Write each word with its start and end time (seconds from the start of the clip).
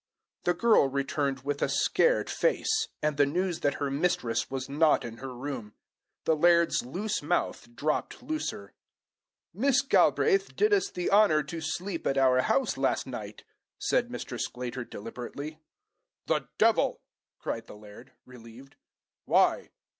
The 0.45 0.55
girl 0.55 0.87
returned 0.87 1.41
with 1.43 1.61
a 1.61 1.69
scared 1.69 2.27
face, 2.27 2.87
and 3.03 3.17
the 3.17 3.25
news 3.27 3.59
that 3.59 3.75
her 3.75 3.91
mistress 3.91 4.49
was 4.49 4.67
not 4.67 5.05
in 5.05 5.17
her 5.17 5.31
room. 5.37 5.75
The 6.25 6.35
laird's 6.35 6.83
loose 6.83 7.21
mouth 7.21 7.75
dropped 7.75 8.23
looser. 8.23 8.73
"Miss 9.53 9.83
Galbraith 9.83 10.55
did 10.55 10.73
us 10.73 10.89
the 10.89 11.11
honour 11.11 11.43
to 11.43 11.61
sleep 11.61 12.07
at 12.07 12.17
our 12.17 12.41
house 12.41 12.77
last 12.79 13.05
night," 13.05 13.43
said 13.77 14.09
Mr. 14.09 14.39
Sclater 14.41 14.83
deliberately. 14.83 15.59
"The 16.25 16.47
devil!" 16.57 17.03
cried 17.37 17.67
the 17.67 17.75
laird, 17.77 18.11
relieved. 18.25 18.77
"Why! 19.25 19.69